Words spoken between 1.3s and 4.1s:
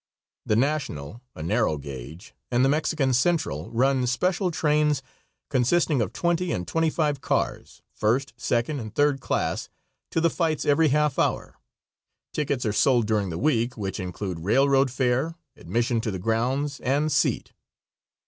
a narrow gauge and the Mexican Central, run